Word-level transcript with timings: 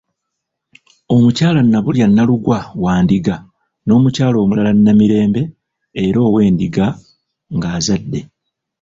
Omukyala 1.15 1.59
Nnabulya 1.63 2.05
Nnalugwa 2.09 2.57
wa 2.83 2.93
Ndiga, 3.03 3.35
n'omukyala 3.85 4.35
omulala 4.43 4.71
Nnamirembe 4.75 5.41
era 6.03 6.19
ow'Endiga 6.27 6.87
ng'azadde. 7.55 8.21